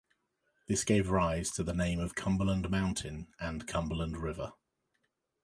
This 0.65 0.83
gave 0.83 1.11
rise 1.11 1.51
to 1.51 1.63
the 1.63 1.75
name 1.75 1.99
of 1.99 2.15
Cumberland 2.15 2.71
Mountain 2.71 3.27
and 3.39 3.67
Cumberland 3.67 4.17
River. 4.17 4.53